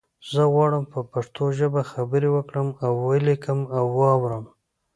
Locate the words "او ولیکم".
2.85-3.59